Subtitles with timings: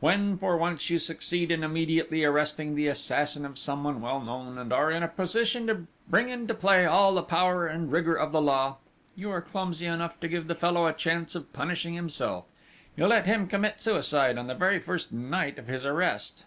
[0.00, 4.72] When, for once, you succeed in immediately arresting the assassin of someone well known, and
[4.72, 8.40] are in a position to bring into play all the power and rigour of the
[8.40, 8.78] law,
[9.14, 12.46] you are clumsy enough to give the fellow a chance of punishing himself,
[12.96, 16.46] you let him commit suicide on the very first night of his arrest!"